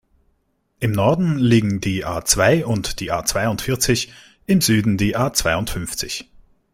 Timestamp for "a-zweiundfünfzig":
5.15-6.27